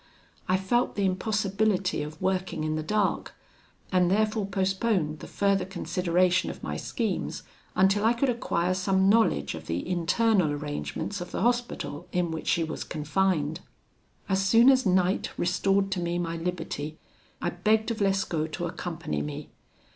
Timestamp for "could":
8.13-8.27